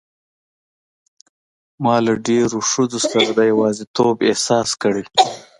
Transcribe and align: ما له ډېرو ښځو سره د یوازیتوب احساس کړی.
ما 1.83 1.95
له 2.05 2.13
ډېرو 2.27 2.59
ښځو 2.71 2.99
سره 3.09 3.29
د 3.37 3.39
یوازیتوب 3.51 4.15
احساس 4.29 4.69
کړی. 4.81 5.03